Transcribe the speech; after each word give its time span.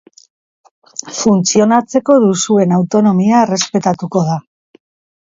Funtzionatzeko 1.17 2.17
duzuen 2.25 2.77
autonomia 2.81 3.45
errespetatuko 3.47 4.29
da. 4.35 4.43